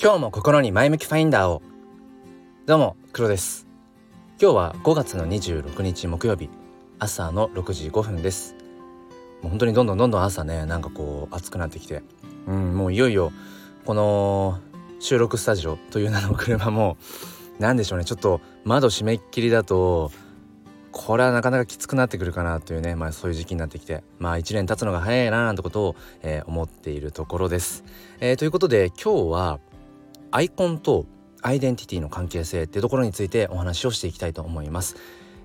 [0.00, 1.60] 今日も心に前向きファインダーを。
[2.66, 3.66] どうも黒です。
[4.40, 6.50] 今日は5月の26日木曜日。
[7.00, 8.54] 朝の6時5分です。
[9.42, 12.04] もう本当にどんどんどんどん朝ねなんかこう暑くなってきて。
[12.46, 13.32] うんもういよいよ
[13.86, 14.60] この
[15.00, 16.96] 収録スタジオという名の車も
[17.58, 18.04] 何でしょうね。
[18.04, 20.12] ちょっと窓閉めっきりだと
[20.92, 24.04] これはなかなかきつくなってくるかなというね、まあ、そういう時期になってきて。
[24.20, 27.82] まあ1年経つのが早いななんてことを、えー、思っているところです。
[28.20, 29.58] えー、ということで今日は
[30.30, 31.06] アイコンと
[31.42, 34.96] アイデンティティの関係性っていうところについてお話をしていきたいと思います。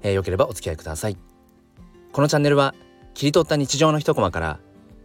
[0.01, 1.17] えー、よければお付き合いください。
[2.11, 2.75] このチャンネルは
[3.13, 4.59] 切り取った日常の一コマから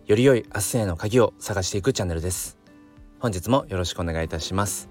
[0.07, 2.59] より良い明日への鍵を探していくチャンネルです。
[3.21, 4.89] 本日もよろしくお願いいたします。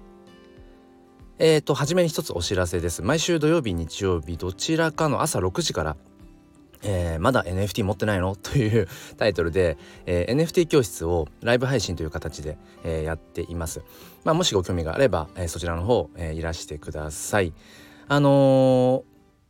[1.40, 3.00] えーと、初めに一つお知らせです。
[3.00, 5.96] 毎週土曜日、日曜日、どちらかの朝6時から、
[6.82, 8.36] えー、まだ NFT 持ってないの？
[8.36, 13.82] というタイトルで、えー、NFT 教室をライブ配信という形で、えー、やっています。
[14.24, 17.52] まあ、もしご興味があれば、えそちらの方、えいらしてください。
[18.08, 19.04] あの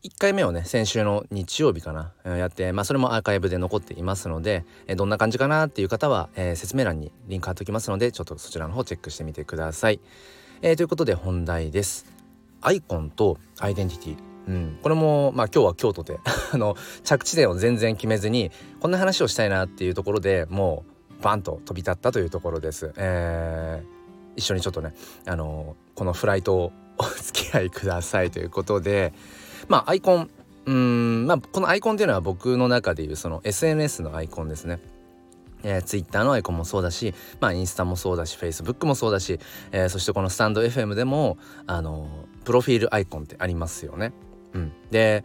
[0.05, 10.01] 1回目をね先週の日曜日かなやって、まあ、それもアーカイブで残っていますので、えどんな感じかなっていう方は、え説明欄にリンク貼っておきますのでちょっとそちらの方チェックしてみてください。
[10.63, 12.07] えー、ということで本題です。
[12.61, 16.19] アイコンとアイデンティティうん、これもまあ今日は京都で
[16.53, 20.85] あの着地点を全然決めずにこんな話をしたいなっていうところでも
[21.21, 22.93] うバンと飛び立ったというところです。
[22.97, 23.87] えー、
[24.37, 24.95] 一緒にちょっとね
[25.27, 29.13] あのこのフライトをお付き合いくださいということで
[29.69, 30.31] まあアイコン
[30.67, 34.81] うんまあこのアイコンっていうのは僕の中でいうその SNS のアイコンですね。
[35.65, 39.41] えー、Twitter のアイコンもそうだし、まあ、インスタもそうだし Facebook もそうだし、
[39.73, 42.09] えー、そしてこのスタンド FM でも、あの、
[42.45, 44.13] プロフィールアイコンってありますよね。
[44.55, 45.25] うん、で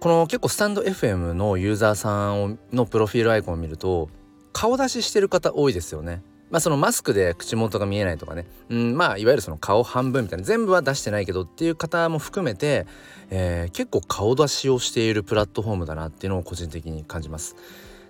[0.00, 4.08] この結構スタンド FM のユーザーさんのプロフィールアイコンを見ると
[4.52, 6.22] 顔出ししてる方多いですよね。
[6.50, 12.86] まあそのマスクで口元が見えないとかね、うん、まあいわゆるその顔半分みたいな全部は出してないけどっていう方も含めて、
[13.30, 17.54] えー、結構顔出しをしているプラットフォームだなっていうのを個人的に感じます。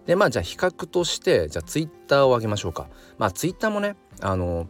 [0.07, 4.67] でまあじゃあ比較としてじゃあツイッターを上げましょうかまあツイッターもねあの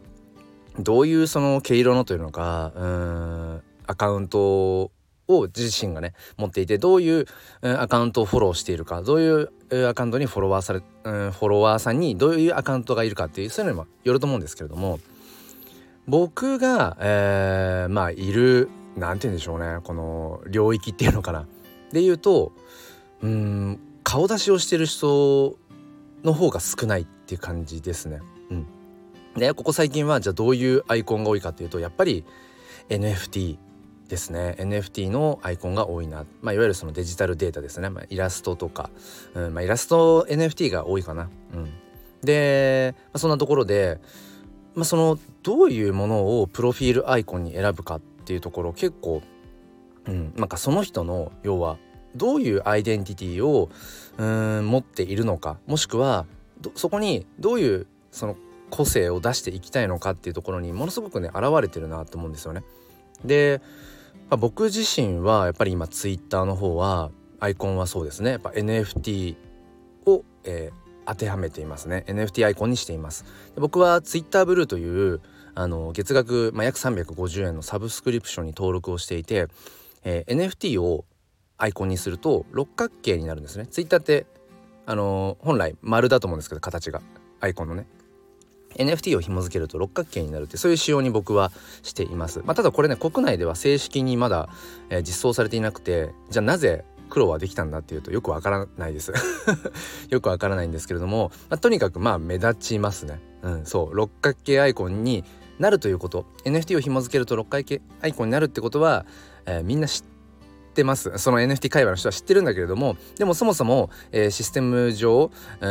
[0.79, 4.91] どういうその毛色のというのかうんアカウント
[5.37, 7.25] を自身がね持っていてどういう
[7.61, 14.99] アカウントをフォローしているかどういうアカウントにフォロワーされフォロワーさんにどういうアカウントがいるかっていうそういうのにもよると思うんですけれども
[16.07, 21.47] 僕が、えー、まあいる何て言うんでしょうねこの領域っていうのかな
[21.91, 22.51] で言うと
[23.21, 25.57] うん顔出しをしてる人
[26.23, 28.19] の方が少ないっていう感じですね。
[28.49, 28.67] うん、
[29.35, 32.25] でここ最近はじゃあどういうアイコンが多いかっていうとやっぱり
[32.89, 33.57] NFT
[34.11, 34.55] ですね。
[34.59, 38.89] NFT のアイコンが多いな、まあ、いわゆるそのデジタルデータですね、まあ、イラストとか、
[39.33, 41.29] うんまあ、イラスト NFT が多いかな。
[41.53, 41.69] うん、
[42.21, 44.01] で、まあ、そんなところで、
[44.75, 49.21] まあ、そのどういうものをプロフィールアイコンに選ぶかっていうところ結構、
[50.05, 51.77] うん、なんかその人の要は
[52.13, 53.69] どういうアイデンティティを
[54.17, 56.25] うん持っているのかもしくは
[56.75, 58.35] そこにどういうその
[58.69, 62.63] 個性を出していきたいのかっていうところにものすごくね現れてるなと思うんですよね。
[63.25, 63.61] で、
[64.29, 68.31] まあ、僕自身はやっぱり今ツイッターの方はアイコンはそうですね。
[68.31, 69.35] やっぱ NFT
[70.05, 72.05] を、えー、当てはめていますね。
[72.07, 73.25] NFT アイコンにしています。
[73.55, 75.21] 僕はツイッターブルーという
[75.53, 79.47] あの月額、まあ、約350円のサブスクリプションに登録をしていて、
[80.03, 81.05] えー、NFT を
[81.57, 83.67] アイコンにすると六角形になるんですね。
[83.67, 84.25] ツイッターって
[84.85, 87.01] あのー、本来丸だと思うんですけど形が。
[87.39, 87.87] アイコンのね。
[88.75, 91.51] NFT を紐付けると六角形になるってそういう仕様に僕は
[91.83, 94.49] しています、まあ、ただこれね国内では正式にまだ、
[94.89, 99.11] えー、実装されていなくてじゃあなぜ黒はできたんだっていうとよくわからないです。
[100.09, 103.19] よくわからないんですけれども、まあ、とにかくまあ目立ちますね。
[103.43, 103.95] うんそう。
[103.95, 105.25] 六角形アイコンに
[105.59, 106.25] なるということ。
[106.45, 109.05] NFT を紐付けると六角形アイコンになるってことは、
[109.45, 110.20] えー、みんな知って
[110.71, 115.63] ってますその NFT 界隈の人は知ってるんだけれどもでもそもそも、えー、システム上、え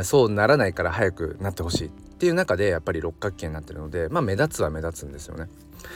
[0.00, 5.48] ー、そうならないから早くなってほしいっていう中でやっぱり六角形になってるのでまあ目立つは目立つんですよね。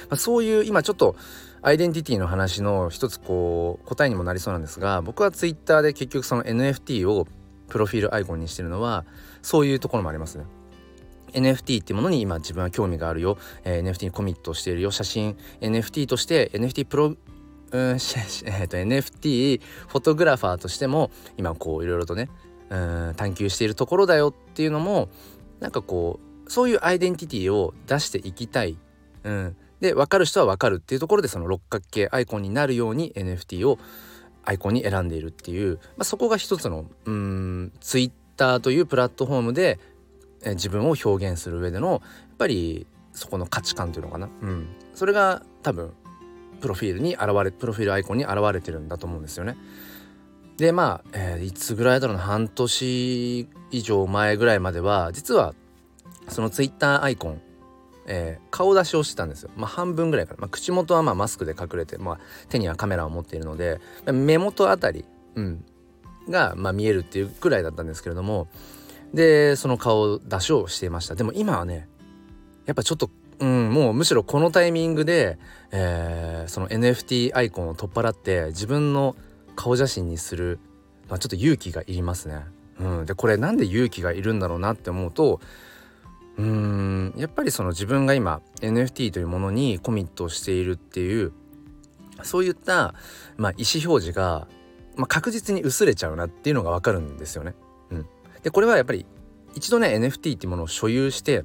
[0.09, 1.17] まあ、そういう今ちょっと
[1.63, 7.27] アイデンティティの話の一つこう答えにもなりそうなんですが僕は Twitter で結局その NFT を
[7.69, 9.05] プロフィールアイコンにしてるのは
[9.43, 10.45] そういうところもありますね。
[11.33, 17.17] NFT っていうものに今自分は興味があるよ、えー、NFT にコミットしているよ写真 NFT として NFT プロ
[17.73, 22.29] うん、 えー、と NFT フォトグラファーとしても今こういろいろとね
[22.71, 25.09] うん探求しているところだよっていうのも
[25.61, 28.79] なんかこうそういうアイデンティティを出していきたい、
[29.25, 33.79] うん、で分かる人は分かるっていうところでその六角形アイコンになるように NFT を
[34.45, 39.79] アイコンに選んでいるっていう、まあ、そこが一つのうんツイッターというプラットフォームで、
[40.45, 42.01] 自分を表現する上でのやっ
[42.37, 45.93] ぱりそこの価値観というのかな、うん、それが多分
[46.63, 49.59] プロフィールに現れプロフィールアイコンに現れてるんだと思うんですよね。
[50.57, 55.55] でまあ、えー、いつぐらいだろうな半年以上前ぐらいまでは実は
[56.29, 57.43] そのツイッターアイコン、
[58.07, 59.51] えー、顔出しをしてたんですよ。
[59.57, 65.05] まあ、半分ぐらいから、まあ、口元はまあマスクで隠れて、まあ、手にはカメラを持っているので目元あたり、
[65.35, 65.65] うん、
[66.29, 68.49] が、まあ、見えるっていうくらいだったんですけれども
[69.13, 71.17] でその顔出しをしていました。
[71.17, 71.89] でも今はね
[72.67, 73.11] やっぱちょっと
[73.43, 75.37] うん、もうむしろこのタイミングで、
[75.73, 79.17] えー、その NFT アイコンを取っ払って自分の
[79.57, 80.61] 顔写真にする、
[81.09, 82.45] まあ、ちょっと勇気がいりますね。
[82.79, 85.41] うん、でこれなんで勇気がいるんだろうなって思うと
[86.39, 91.33] うんやっぱりその自分が今 NFT というものにコミットしているっていう
[92.23, 92.95] そういった、
[93.37, 94.47] まあ、意思表示が、
[94.97, 97.55] まあ、確実に薄れちゃうなっていうのが分かるんですよね。
[97.91, 98.07] うん、
[98.43, 99.05] でこれはやっぱり
[99.55, 101.45] 一度ね NFT っていうものを所有して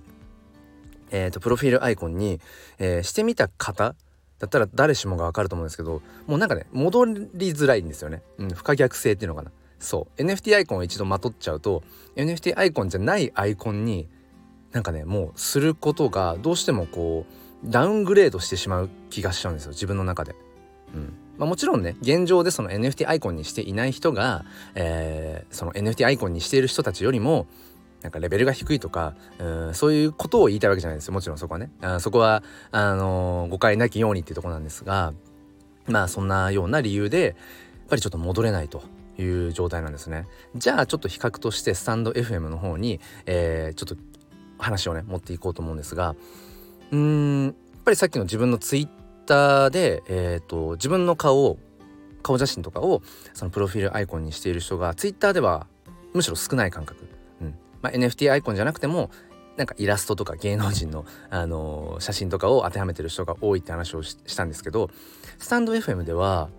[1.12, 2.40] えーと、プロフィールアイコンに、
[2.80, 3.96] えー、してみた方
[4.40, 7.14] だったら誰しもがわかると思うんですけどもうなんかね戻り
[7.54, 9.52] づらいんですよね、うん、不可逆性っていうのかな。
[9.80, 10.22] そう。
[10.22, 11.84] NFT アイコンを一度まとっちゃうと
[12.16, 14.08] NFT アイコンじゃないアイコンに
[14.72, 17.26] なんかねもうすることがどうしてもこ
[17.64, 19.72] うダウングレードしてしまう気がしちゃうんですよ。
[19.72, 20.36] 自分の中で。
[20.94, 21.14] うん。
[21.38, 27.48] まあ、もちろんね現状でその NFT アイコンにしていない人が、えー、その NFT アイコンにしている人たちよりも
[28.08, 31.10] なんかレベルが低いとかうんそういうことを言いたいわけじゃないです。
[31.10, 31.70] よもちろんそこはね。
[31.82, 35.14] あそこはあのー、誤解なきようにっていうとこなんですが
[35.88, 37.36] まあそんなような理由でやっ
[37.90, 38.82] ぱりちょっと戻れないと
[39.18, 40.26] いう状態なんですね。
[40.56, 43.98] じゃあちょっと比較としてスタンド FM の方に、えー、ちょっと
[44.58, 46.16] 話をね持っていこうと思うんですが
[46.92, 47.54] うんやっ
[47.84, 48.88] ぱりさっきの自分のツイッ
[49.26, 51.58] ターで、えーと、自分の顔を
[52.24, 53.02] 顔写真とかを
[53.34, 55.68] そのプロフィールアイコンにしている人がツイッターでは
[56.14, 57.17] むしろ少ない感覚。
[57.88, 59.10] まあ、NFT アイコンじゃなくても
[59.56, 64.90] なんかイラストとか芸能人の、あのー、写真とかを当てはめてる人が多いって話をしたんですけど
[65.40, 66.50] スタンド FM では、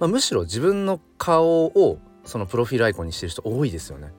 [0.00, 4.12] まあ、むしろ自分の顔をそのプロフィールアイコンにしてる人多いですよね。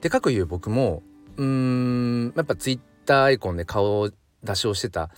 [0.00, 1.02] でかくいう僕も
[1.36, 4.10] うーんやっぱツイッターアイコンで顔
[4.42, 5.10] 出しをしてた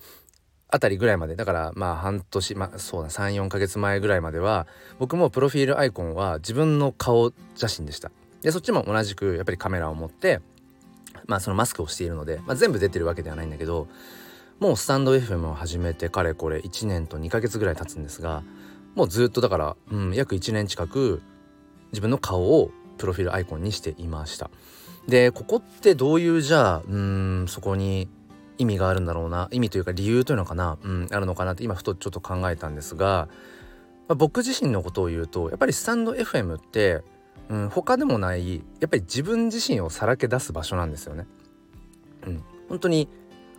[0.68, 4.66] あたりぐらいまでだからまあ半年まあそうだ34ヶ月前ぐらいまでは
[4.98, 8.10] 僕もプロフィールアイコンは自分の顔写真でした。
[8.42, 10.40] でそっちも同じくやっぱりカメラを持って
[11.26, 13.88] まあそのマスクをしているので、まあ、全部出てるわけではないんだけど
[14.58, 18.42] もうスタンド FM を始めてかれこれ1年と2ヶ月ぐらい経つんですが
[18.94, 21.22] もうずっとだから、うん、約1年近く
[21.92, 24.50] 自分の顔をプロフィールアイコンにしていました。
[25.08, 28.08] でここってどういうじゃあうんそこに
[28.58, 33.28] 意味があるんだろうな意味というか理由というのかな、うん、あるのかなって今ふとちょっと考えたんですが、
[34.06, 37.02] まあ、僕自身のことを言うとやっぱりスタンド FM って
[37.48, 41.26] うん、他でもないやっぱり自分自身をさらけ出す場所なんですよね。
[42.26, 43.08] うん、本当に、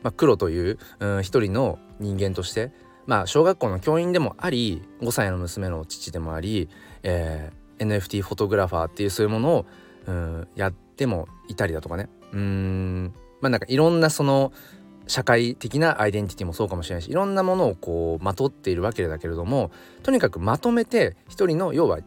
[0.04, 2.72] まあ、黒という、うん、一人の人間として、
[3.06, 6.70] まあ、小学校の教員でもあり5歳の娘の父でもあり、
[7.04, 9.66] えー、NFT フォトグラファーっていうそういうものを、
[10.06, 12.10] うん、やってもいたりだとかね。
[12.34, 13.14] うん。
[13.42, 14.54] まあなんかいろんなその
[15.08, 19.72] 社会的なアイデンティティもそうかもしれないしいろんなものをこうまとっているわけだけれども
[20.04, 22.00] とにかくまとめて一人の要は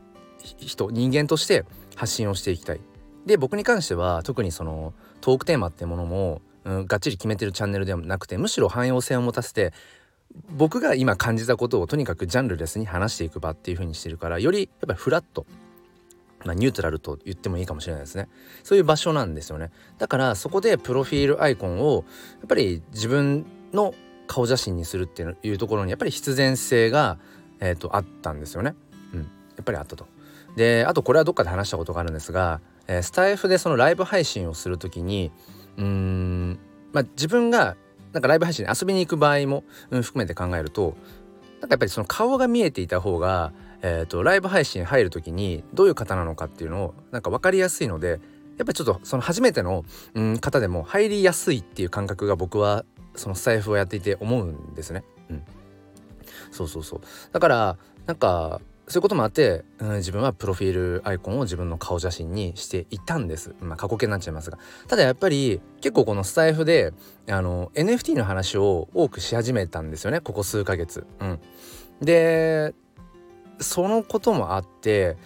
[0.59, 1.65] 人人間として
[1.97, 2.81] 発信をしていきたい。
[3.27, 9.73] で僕に関しては特にそのトークテーマってものも、うん、がっちり決めてるチャンネルではなくてむしろ汎用性を持たせて
[10.51, 15.47] 僕が今感じたことをとにかくジャンルレスに話していく場っていう風にしてるからよりやっぱりフラット
[16.45, 18.29] まあ、ニュートラルと言ってもいいかもしれないですね。
[18.63, 19.71] そういう場所なんですよね。
[19.99, 22.05] だからそこでプロフィールアイコンを
[22.41, 23.95] やっぱり自分の
[24.27, 27.19] 顔写真にするっていうところにやっぱり必然性が、
[27.61, 28.75] えーとあったんですよね。
[29.15, 29.21] うん。
[29.21, 29.27] や
[29.63, 30.07] っぱりあったと。
[30.57, 35.33] であとこれはどっかで話したことがあるんですが、えー、スタイフでそのライブ配信をする時に
[35.77, 36.59] うーん
[36.93, 37.77] まあ自分が
[38.13, 40.97] なんかライブ配信に遊びに行く場合も、含めて考えると
[41.61, 48.19] なんかやっぱりその顔が見えていた方が、えーと、ライブ配信入る時にどういう方なのかっていうのをなんか分かりやすいのでやっ
[48.59, 49.85] ぱりちょっとその初めての、
[50.15, 52.85] うん、方でも入りやすいっていう感覚が僕は
[53.17, 55.05] そのスタイフをやっていて思うんですね。
[55.31, 55.43] うん、
[56.51, 57.01] そうそうそう
[57.33, 63.55] だからなんかそういうこともあって、うん、自分はプロフィールアイコンを自分の顔写真にしていたんです。
[63.61, 64.59] まあ過去形になっちゃいますが。
[64.89, 66.93] ただやっぱり結構このスタイフで
[67.29, 70.21] あの NFT の話を多くし始めたんですよね。
[70.21, 71.07] ここ数ヶ月。
[71.21, 71.41] うん。
[72.01, 72.75] で、
[73.59, 75.17] そのこともあって、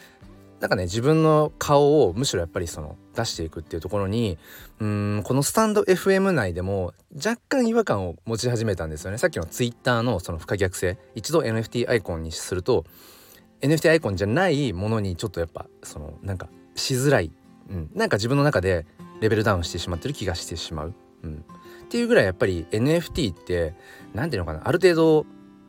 [0.60, 4.38] なんかね自分の顔をむしろやっぱりその出していくっていうところに
[4.80, 12.84] うんこのスタンド FM 内でも若干違和感を持ち始めたんですよねさっきの Twitter のその不可逆性一度 NFT アイコンにすると
[13.60, 17.32] NFT アイコンじゃないものにちょっとやっぱそのなんかしづらい、
[17.70, 18.86] うん、なんか自分の中で
[19.20, 21.44] レベルダウンしてしまってる気がしてしまう、うん、
[21.84, 23.74] っていうぐらいやっぱり NFT って
[24.14, 24.62] 何ていうのかな。
[24.64, 25.26] ある程度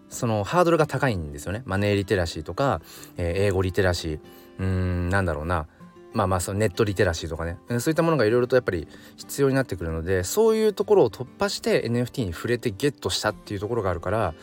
[0.10, 1.62] そのハードルが高いんですよね。
[1.66, 2.82] マネーリテラシーとか、
[3.18, 4.20] えー、英語リテラシー。
[4.60, 5.68] うーんなんだろうな。
[6.12, 7.58] まあまあそのネットリテラシーとかね。
[7.80, 14.34] そういったものがいろいろとやっぱり必要になってくるのでそういうところを突破して NFT に触れてゲットしたっていうところがあるから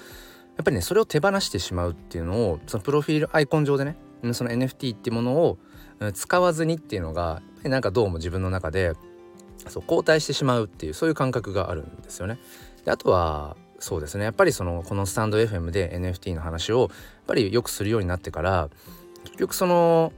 [0.56, 3.96] やっぱりねそれを手放してしまうっていうのをそのプロフィールアイコン上でね
[4.32, 5.58] その NFT っていうものを
[6.14, 8.92] 使わずにっていうのがやっぱりなんかどうも自分の中で
[9.68, 12.38] そう後退してしまうっていうそういう感覚があるんですよね。
[12.84, 16.90] であとはそうですねやっぱりそのこのスタンド FM で NFT の話をやっ
[17.26, 18.70] ぱりよくするようになってから
[19.24, 20.12] 結局その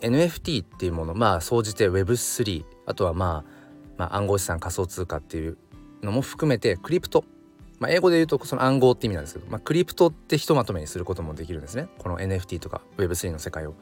[0.00, 3.50] NFT っていうものまあ総じて Web3 あとはまあ、
[3.98, 5.58] まあ、暗号資産仮想通貨っていう
[6.02, 7.24] のも含めてクリプト
[7.82, 13.74] まあ、英語で言うとその暗号って意味なんですけど、まあ、クリプトってひとまとめにすることもできるんですねこの NFT とか Web3 の世界を。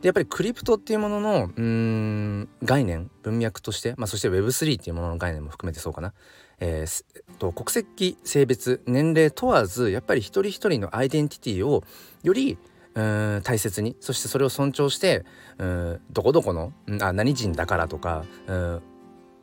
[0.00, 6.14] でやっぱりクリプトっていうもののうん概念文脈として、まあ、そして Web3 っていうものの概念も含めてそうかな、
[6.60, 7.04] えー、
[7.38, 11.82] と国籍性別年齢問わずやっぱり一人一人のアイデンティティを
[12.22, 12.56] より
[12.94, 15.24] うん大切にそしてそれを尊重して
[15.58, 18.82] うんどこどこのあ何人だからとかうん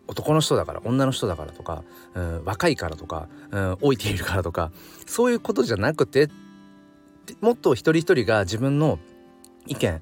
[0.08, 1.84] 男の人だから女の人だからとか、
[2.14, 4.72] うん、若いからとか、うん、老いているからとか
[5.06, 6.30] そういうことじゃなくて
[7.42, 9.00] もっと一人一人が自分の
[9.68, 10.02] 意見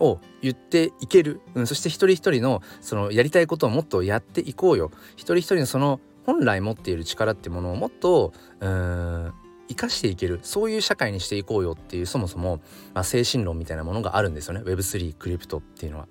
[0.00, 4.90] を言っていける、うん、そして一人一人のそのやりたいことをもっとやっていこうよ。
[5.16, 9.32] 一人一人のその本来持っている力ってものをもっと生
[9.76, 10.40] かしていける。
[10.42, 12.60] そういう社会にしていこうよっていうそもそも、
[12.92, 14.60] まあ、精神論みたいなものがあるんですよね。
[14.60, 16.08] Web3 クリプトっていうのは。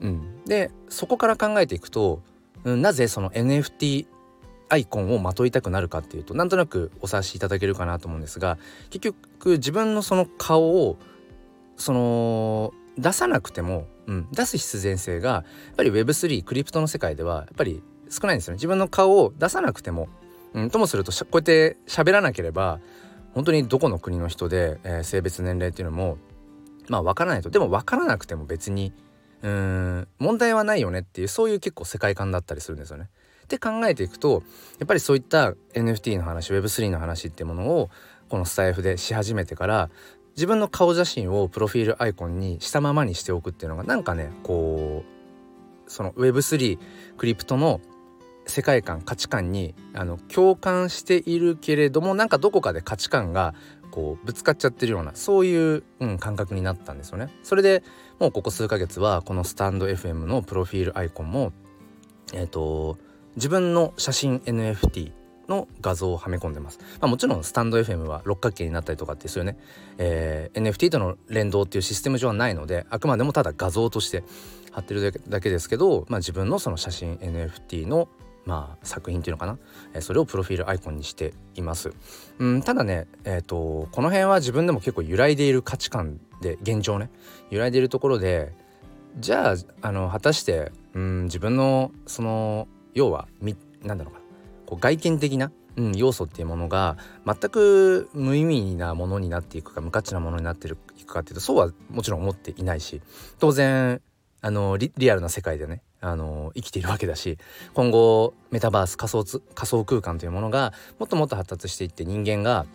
[0.00, 2.22] うん、でそこから考えていくと、
[2.64, 4.06] うん、なぜその NFT
[4.68, 8.58] アイコンをまといたくなるかっていうとなんとなくお察しいただけるかなと思うんですが
[8.90, 10.98] 結局自分のその顔を
[11.76, 18.56] その出さなくても、うん、出す必然性がやっぱり Web3 クリプトの世界ではやっぱり少ないんですよね。
[18.56, 20.08] 自分の顔を出さなくても、
[20.54, 22.80] うん、ともするとこうやって喋らなければ
[23.34, 26.18] 本当にどこの国の人で、えー、性別年齢っていうのも
[26.88, 27.50] まあ分からないと。
[27.50, 28.92] でも分からなくても別に
[29.42, 33.08] うん問題はないよねっていうそういう結構世界観だったりするんですよね。
[33.44, 34.42] って考えていくと
[34.78, 37.90] やっぱりそういった NFT の話 Web3 の話っていうものを
[38.28, 39.90] このスタイフでし始めてから
[40.36, 46.78] 自分の顔写真をプロフィールアイコンにしたままにしておくっていうのがなんかねこうその Web3
[47.16, 47.80] クリプトの
[48.46, 53.54] 世界観価値観にあの共感しているけれどもなんかどこかで価値観が
[53.90, 57.28] こうぶつかっちゃってるようなそういう、うん、感覚になったんですよね。
[57.42, 57.82] それで
[58.18, 61.52] もうここ数ヶ月はこのスタンド FM のプロフィールアイコンも
[62.32, 62.98] えっ、ー、と
[63.36, 65.12] 自分の写真 NFT
[65.48, 69.58] の画像をはめ込んでます、まあ、もちろんスタンド FM は六角形になったりとかってそういうね、
[69.98, 74.24] えー、NFT との連動っていうシステム上はないのであくまでもただ画像として
[74.72, 78.08] 貼ってるだけですけど、まあ、自分のその写真 NFT の
[78.44, 79.58] まあ、作品っていうのかな、
[79.92, 81.92] えー、それをプロフィールアイコンにしています。
[82.38, 87.10] うん、ただね、えーと、この辺は自分でも結構揺らいでいる価値観で現状ね。
[87.50, 88.52] 揺らいでいるところで
[89.18, 94.20] じゃああの果たして、うん、自分のその要はみなんだろうか
[94.66, 100.70] こう外見的な、うん、要素っていうものが全く無意味なものになっていくか無価値なものになってい
[101.04, 103.00] くかっていうとそうはもちろん思っていないし
[103.38, 104.00] 当然
[104.40, 107.38] あのリアルな世界でねあの生きているわけだし
[107.74, 112.66] 今後メタバース仮想仮想空間というものがもっともっと発達していって人間が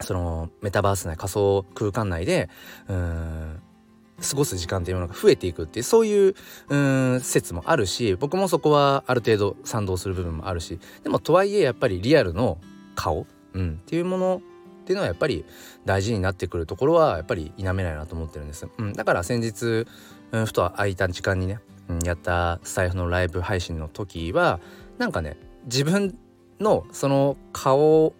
[0.00, 2.48] そのメタバース内仮想空間内で
[2.88, 3.62] うん
[4.20, 6.34] 過ごす時間というものが増えていくっていうそういう
[6.68, 12.58] うん説もあるし僕もそこはある程度賛同する部分もあるしでもとはいえやっぱりリアルの
[12.94, 14.42] 顔、うん、っていうもの
[14.82, 15.44] っていうのはやっぱり
[15.84, 19.86] 大事になってくるところはやっぱり否めないなと思ってるんです、うん、だから先日、
[20.32, 24.60] うん、ふと空いた時間にねうんやったスタイフのライブ配信の時は
[24.98, 26.16] なんかね自分
[26.60, 28.14] のその顔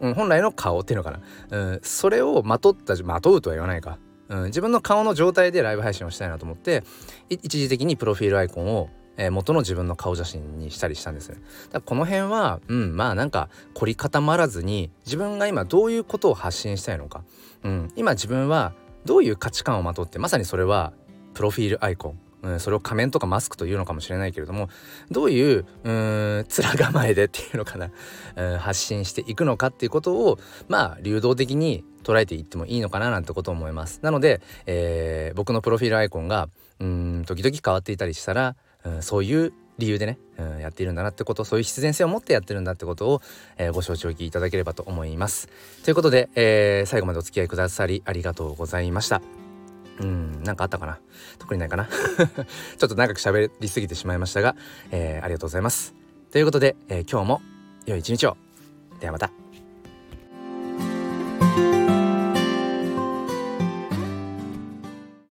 [0.00, 3.98] うん、本来の顔っていうのかな、うん、それをまとったまとうとは言わないか、
[4.28, 6.84] うん、自分の顔の状態でライブ配信をしたいなと思って
[7.28, 11.38] 一時的にプロフィールアイコンを、えー、元の自分の顔写真にしたりしたんですね。
[11.70, 17.24] だこの辺は、うん、まあなんか凝り固まらずに自分が今どういうことを発信したいのか、
[17.62, 18.74] うん、今自分は
[19.04, 20.92] どういう価値観をまとってまさにそれは
[21.34, 22.31] プロフィールアイコン。
[22.42, 24.68] うん、それを仮面とかマスクというのかもしれないけれども
[25.10, 27.90] どういううん面構えでっていうのかな、
[28.36, 34.00] うん、発信していくのかっていうことをまあ流動的に捉えていってもいいのかななんてことを思います。
[34.02, 36.48] なので、えー、僕のプロフィールアイコンが
[36.80, 43.22] うん時々変わっていたりしたら、うん、そういう理由でね、うん、やっているんだなってことそういう必然性を持ってやってるんだってことを、
[43.56, 45.48] えー、ご承知おきいただければと思います。
[45.84, 49.41] ということで、えー、最後までお付き合いくださりありがとうございました。
[50.00, 50.98] うん、なんかあったかな？
[51.38, 51.86] 特にないかな？
[51.88, 54.56] ちょっと長く喋りすぎてしまいましたが、
[54.90, 55.94] えー、ありがとうございます。
[56.30, 57.42] ということで、えー、今日も
[57.86, 58.36] 良い一日を
[59.00, 59.41] ではまた。